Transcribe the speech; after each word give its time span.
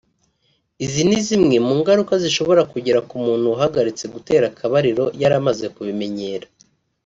Izi 0.85 1.01
ni 1.07 1.19
zimwe 1.27 1.55
mu 1.65 1.73
ngaruka 1.79 2.13
zishobora 2.23 2.61
kugera 2.71 2.99
ku 3.09 3.15
muntu 3.25 3.45
wahagaritse 3.53 4.05
gutera 4.13 4.45
akabariro 4.51 5.05
yari 5.21 5.35
amaze 5.41 5.65
kubimenyera 5.75 6.47